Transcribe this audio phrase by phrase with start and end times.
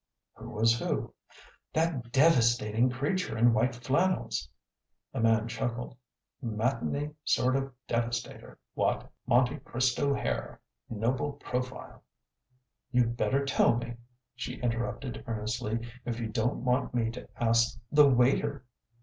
[0.33, 1.13] "Who was who?"
[1.73, 4.49] "That DEVASTATING creature in white flannels!"
[5.13, 5.95] The man chuckled.
[6.41, 9.11] "Matinee sort of devastator what?
[9.27, 10.59] Monte Cristo hair,
[10.89, 12.01] noble profile"
[12.91, 13.97] "You'd better tell me,"
[14.33, 18.65] she interrupted earnestly "if you don't want me to ask the WAITER."